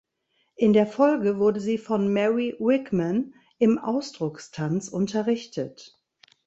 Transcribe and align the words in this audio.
In 0.55 0.73
der 0.73 0.87
Folge 0.87 1.37
wurde 1.37 1.59
sie 1.59 1.77
von 1.77 2.11
Mary 2.11 2.55
Wigman 2.57 3.35
im 3.59 3.77
Ausdruckstanz 3.77 4.87
unterrichtet. 4.87 6.01